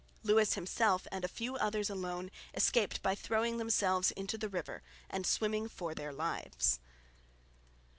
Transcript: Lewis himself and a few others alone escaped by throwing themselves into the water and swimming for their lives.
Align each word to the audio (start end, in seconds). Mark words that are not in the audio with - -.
Lewis 0.23 0.55
himself 0.55 1.05
and 1.11 1.23
a 1.23 1.27
few 1.27 1.57
others 1.57 1.87
alone 1.87 2.31
escaped 2.55 3.03
by 3.03 3.13
throwing 3.13 3.57
themselves 3.57 4.09
into 4.09 4.35
the 4.35 4.49
water 4.49 4.81
and 5.11 5.27
swimming 5.27 5.69
for 5.69 5.93
their 5.93 6.11
lives. 6.11 6.79